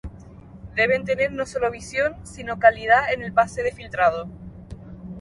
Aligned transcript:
Deben 0.73 1.05
tener 1.05 1.31
no 1.31 1.45
sólo 1.45 1.69
visión, 1.69 2.15
sino 2.25 2.57
calidad 2.57 3.13
en 3.13 3.21
el 3.21 3.33
pase 3.33 3.71
filtrado. 3.71 4.27